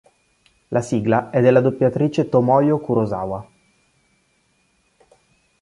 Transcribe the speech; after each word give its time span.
La 0.69 0.81
sigla 0.81 1.29
è 1.29 1.41
della 1.41 1.61
doppiatrice 1.61 2.27
Tomoyo 2.27 2.79
Kurosawa. 2.79 3.47